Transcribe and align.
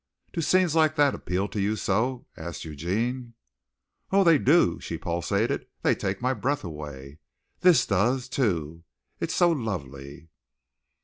"Do 0.33 0.41
scenes 0.41 0.73
like 0.73 0.95
that 0.95 1.13
appeal 1.13 1.47
to 1.49 1.61
you 1.61 1.75
so?" 1.75 2.25
asked 2.35 2.65
Eugene. 2.65 3.35
"Oh, 4.09 4.23
do 4.35 4.39
they!" 4.73 4.79
she 4.79 4.97
pulsated. 4.97 5.67
"They 5.83 5.93
take 5.93 6.23
my 6.23 6.33
breath 6.33 6.63
away. 6.63 7.19
This 7.59 7.85
does, 7.85 8.27
too, 8.27 8.83
it's 9.19 9.35
so 9.35 9.51
lovely!" 9.51 10.29